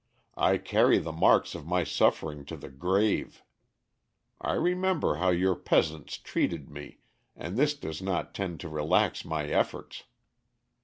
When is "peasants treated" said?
5.53-6.71